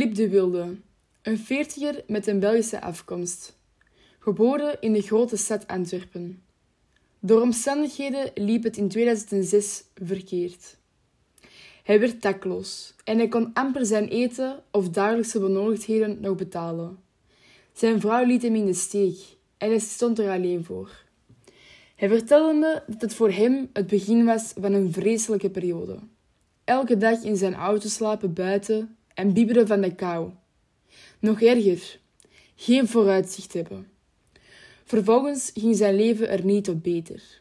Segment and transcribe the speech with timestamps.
[0.00, 0.76] Philippe de Wilde,
[1.22, 3.56] een veertiger met een Belgische afkomst.
[4.18, 6.42] Geboren in de grote stad Antwerpen.
[7.18, 10.76] Door omstandigheden liep het in 2006 verkeerd.
[11.82, 16.98] Hij werd dakloos en hij kon amper zijn eten of dagelijkse benodigdheden nog betalen.
[17.72, 19.18] Zijn vrouw liet hem in de steek
[19.56, 21.04] en hij stond er alleen voor.
[21.96, 25.98] Hij vertelde me dat het voor hem het begin was van een vreselijke periode.
[26.64, 30.30] Elke dag in zijn auto slapen buiten en bibberen van de kou.
[31.18, 31.98] Nog erger,
[32.54, 33.88] geen vooruitzicht hebben.
[34.84, 37.40] Vervolgens ging zijn leven er niet op beter.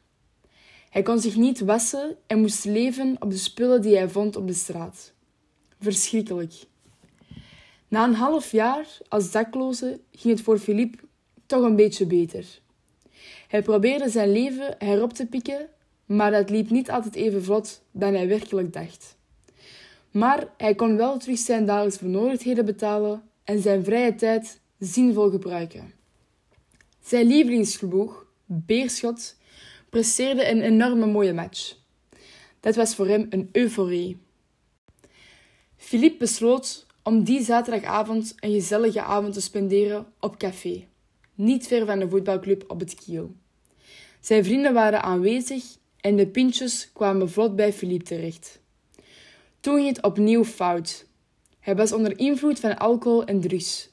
[0.90, 4.48] Hij kon zich niet wassen en moest leven op de spullen die hij vond op
[4.48, 5.14] de straat.
[5.80, 6.54] Verschrikkelijk.
[7.88, 10.98] Na een half jaar als dakloze ging het voor Philippe
[11.46, 12.46] toch een beetje beter.
[13.48, 15.70] Hij probeerde zijn leven herop te pikken,
[16.06, 19.18] maar dat liep niet altijd even vlot dan hij werkelijk dacht.
[20.12, 25.94] Maar hij kon wel terug zijn dagelijkse benodigdheden betalen en zijn vrije tijd zinvol gebruiken.
[27.02, 29.36] Zijn lievelingsploeg, Beerschot,
[29.90, 31.76] presteerde een enorme mooie match.
[32.60, 34.18] Dat was voor hem een euforie.
[35.76, 40.88] Philippe besloot om die zaterdagavond een gezellige avond te spenderen op café,
[41.36, 43.36] niet ver van de voetbalclub op het Kiel.
[44.20, 45.64] Zijn vrienden waren aanwezig
[46.02, 48.59] en de pintjes kwamen vlot bij Philippe terecht.
[49.60, 51.06] Toen ging het opnieuw fout.
[51.60, 53.90] Hij was onder invloed van alcohol en drugs,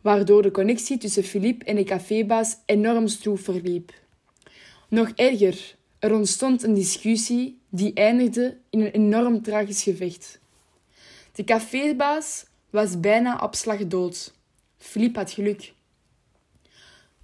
[0.00, 3.92] waardoor de connectie tussen Philippe en de cafébaas enorm stroef verliep.
[4.88, 10.40] Nog erger, er ontstond een discussie die eindigde in een enorm tragisch gevecht.
[11.32, 14.32] De cafébaas was bijna op slag dood.
[14.78, 15.72] Philippe had geluk.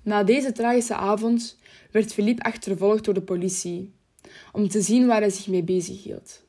[0.02, 1.58] Na deze tragische avond
[1.90, 3.92] werd Philippe achtervolgd door de politie,
[4.52, 6.44] om te zien waar hij zich mee bezig hield.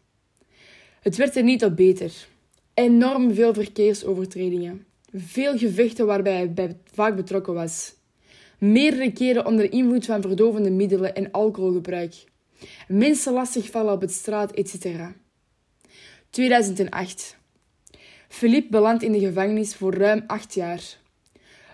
[1.07, 2.27] Het werd er niet op beter.
[2.73, 4.85] Enorm veel verkeersovertredingen.
[5.13, 7.93] Veel gevechten waarbij hij vaak betrokken was.
[8.57, 12.13] Meerdere keren onder invloed van verdovende middelen en alcoholgebruik.
[12.87, 14.87] Mensen lastig vallen op het straat, etc.
[16.29, 17.37] 2008.
[18.27, 20.97] Philippe belandt in de gevangenis voor ruim acht jaar.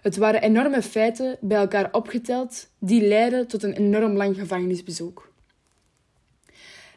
[0.01, 5.31] Het waren enorme feiten bij elkaar opgeteld die leidden tot een enorm lang gevangenisbezoek.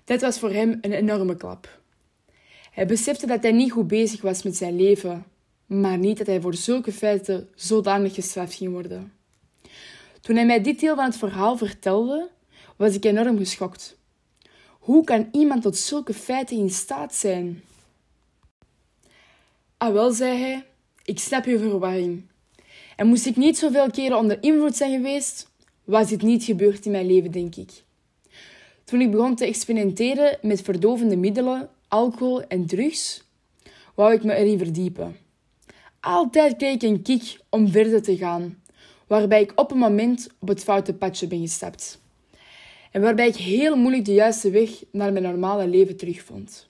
[0.05, 1.85] Dit was voor hem een enorme klap.
[2.77, 5.25] Hij besefte dat hij niet goed bezig was met zijn leven,
[5.67, 9.13] maar niet dat hij voor zulke feiten zodanig gestraft ging worden.
[10.21, 12.29] Toen hij mij dit deel van het verhaal vertelde,
[12.77, 13.99] was ik enorm geschokt.
[14.69, 17.63] Hoe kan iemand tot zulke feiten in staat zijn?
[19.77, 20.65] Ah wel, zei hij,
[21.05, 22.23] ik snap uw verwarring.
[22.97, 25.51] En moest ik niet zoveel keren onder invloed zijn geweest,
[25.85, 27.71] was dit niet gebeurd in mijn leven, denk ik.
[28.85, 33.25] Toen ik begon te experimenteren met verdovende middelen, alcohol en drugs,
[33.95, 35.17] wou ik me erin verdiepen.
[36.01, 38.63] Altijd kreeg ik een kick om verder te gaan,
[39.07, 42.01] waarbij ik op een moment op het foute padje ben gestapt.
[42.91, 46.69] En waarbij ik heel moeilijk de juiste weg naar mijn normale leven terugvond.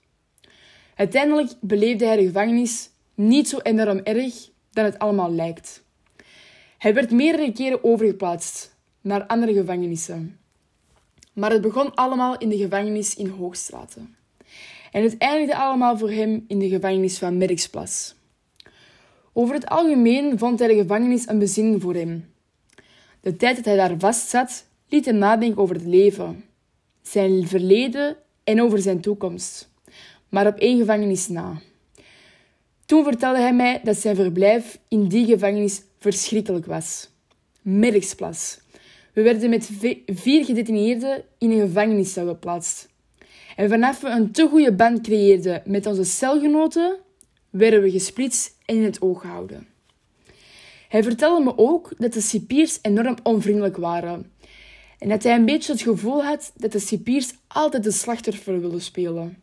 [0.94, 5.84] Uiteindelijk beleefde hij de gevangenis niet zo enorm erg dan het allemaal lijkt.
[6.78, 10.38] Hij werd meerdere keren overgeplaatst naar andere gevangenissen.
[11.32, 14.16] Maar het begon allemaal in de gevangenis in Hoogstraten.
[14.92, 18.14] En het eindigde allemaal voor hem in de gevangenis van Merksplas.
[19.32, 22.34] Over het algemeen vond hij de gevangenis een bezinning voor hem.
[23.20, 26.44] De tijd dat hij daar vast zat, liet hem nadenken over het leven,
[27.02, 29.70] zijn verleden en over zijn toekomst.
[30.28, 31.60] Maar op één gevangenis na.
[32.86, 37.08] Toen vertelde hij mij dat zijn verblijf in die gevangenis verschrikkelijk was.
[37.62, 38.58] Merksplas.
[39.12, 39.70] We werden met
[40.06, 42.88] vier gedetineerden in een gevangeniscel geplaatst.
[43.56, 46.96] En vanaf we een te goede band creëerden met onze celgenoten,
[47.50, 49.66] werden we gesplitst en in het oog gehouden.
[50.88, 54.32] Hij vertelde me ook dat de cipiers enorm onvriendelijk waren
[54.98, 58.80] en dat hij een beetje het gevoel had dat de cipiers altijd de slachtoffer wilden
[58.80, 59.42] spelen.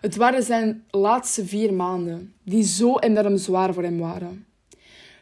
[0.00, 4.46] Het waren zijn laatste vier maanden, die zo enorm zwaar voor hem waren.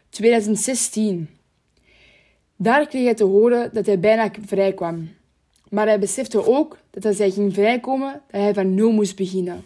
[0.09, 1.29] 2016.
[2.57, 5.09] Daar kreeg hij te horen dat hij bijna vrij kwam.
[5.71, 9.65] Maar hij besefte ook dat als hij ging vrijkomen, dat hij van nul moest beginnen.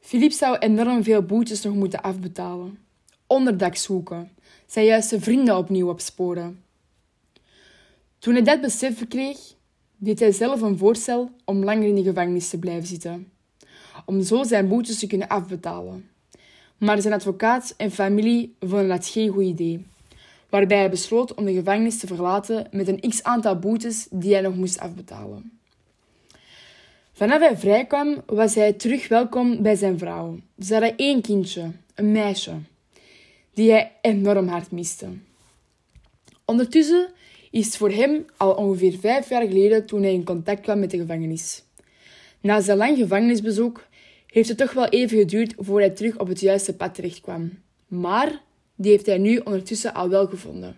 [0.00, 2.78] Philippe zou enorm veel boetes nog moeten afbetalen.
[3.26, 4.30] Onderdak zoeken,
[4.66, 6.64] zijn juiste vrienden opnieuw opsporen.
[8.18, 9.38] Toen hij dat besef kreeg,
[9.96, 13.32] deed hij zelf een voorstel om langer in de gevangenis te blijven zitten,
[14.04, 16.10] om zo zijn boetes te kunnen afbetalen.
[16.78, 19.86] Maar zijn advocaat en familie vonden dat geen goed idee,
[20.48, 24.42] waarbij hij besloot om de gevangenis te verlaten met een x aantal boetes die hij
[24.42, 25.58] nog moest afbetalen.
[27.12, 30.38] Vanaf hij vrijkwam, was hij terug welkom bij zijn vrouw.
[30.58, 32.52] Ze hadden één kindje, een meisje,
[33.54, 35.06] die hij enorm hard miste.
[36.44, 37.08] Ondertussen
[37.50, 40.90] is het voor hem al ongeveer vijf jaar geleden toen hij in contact kwam met
[40.90, 41.62] de gevangenis.
[42.40, 43.86] Na zijn lang gevangenisbezoek
[44.26, 47.58] heeft het toch wel even geduurd voor hij terug op het juiste pad terecht kwam.
[47.86, 48.40] Maar
[48.76, 50.76] die heeft hij nu ondertussen al wel gevonden.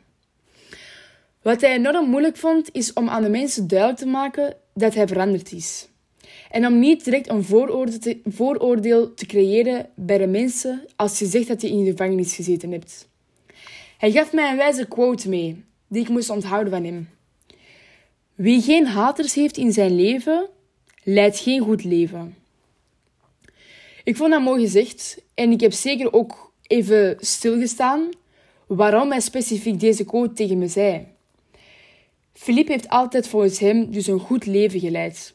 [1.43, 5.07] Wat hij enorm moeilijk vond, is om aan de mensen duidelijk te maken dat hij
[5.07, 5.89] veranderd is.
[6.51, 11.27] En om niet direct een vooroordeel te, vooroordeel te creëren bij de mensen als je
[11.27, 13.09] zegt dat je in de gevangenis gezeten hebt.
[13.99, 17.09] Hij gaf mij een wijze quote mee, die ik moest onthouden van hem.
[18.35, 20.49] Wie geen haters heeft in zijn leven,
[21.03, 22.37] leidt geen goed leven.
[24.05, 28.09] Ik vond dat mooi gezegd en ik heb zeker ook even stilgestaan
[28.67, 31.07] waarom hij specifiek deze quote tegen me zei.
[32.33, 35.35] Philippe heeft altijd volgens hem dus een goed leven geleid,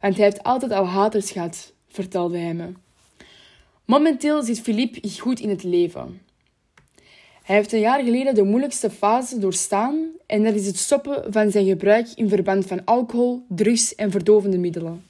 [0.00, 2.72] want hij heeft altijd al haters gehad, vertelde hij me.
[3.84, 6.20] Momenteel zit Philippe goed in het leven.
[7.42, 11.50] Hij heeft een jaar geleden de moeilijkste fase doorstaan en dat is het stoppen van
[11.50, 15.06] zijn gebruik in verband van alcohol, drugs en verdovende middelen.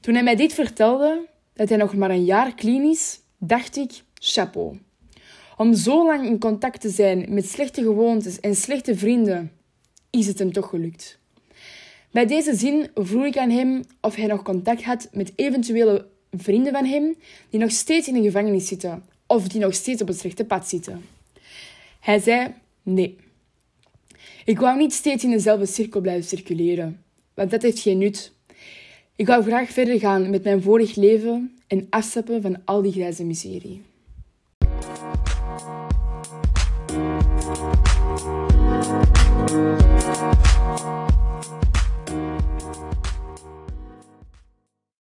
[0.00, 4.78] Toen hij mij dit vertelde, dat hij nog maar een jaar klinisch, dacht ik, chapeau.
[5.56, 9.52] Om zo lang in contact te zijn met slechte gewoontes en slechte vrienden,
[10.10, 11.18] is het hem toch gelukt.
[12.10, 16.72] Bij deze zin vroeg ik aan hem of hij nog contact had met eventuele vrienden
[16.72, 17.16] van hem
[17.50, 20.68] die nog steeds in de gevangenis zitten of die nog steeds op het slechte pad
[20.68, 21.04] zitten.
[22.00, 23.16] Hij zei nee.
[24.44, 27.02] Ik wou niet steeds in dezelfde cirkel blijven circuleren,
[27.34, 28.32] want dat heeft geen nut.
[29.16, 33.24] Ik wou graag verder gaan met mijn vorig leven en afstappen van al die grijze
[33.24, 33.82] miserie.